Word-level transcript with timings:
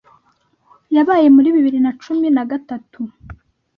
yabaye 0.95 1.27
muri 1.35 1.49
bibiri 1.55 1.79
na 1.85 1.91
cumin 2.01 2.35
a 2.41 2.45
gatatu 2.51 2.99